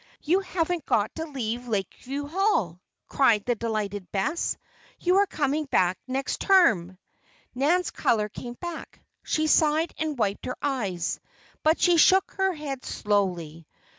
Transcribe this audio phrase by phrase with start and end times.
[0.23, 4.57] "You haven't got to leave Lakeview Hall!" cried the delighted Bess.
[4.99, 6.97] "You are coming back next term!"
[7.53, 8.99] Nan's color came back.
[9.21, 11.19] She sighed and wiped her eyes.
[11.61, 13.67] But she shook her head slowly.